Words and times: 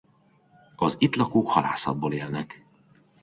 Az 0.75 0.95
itt 0.99 1.15
lakók 1.15 1.49
halászatból 1.51 2.13
élnek. 2.13 2.65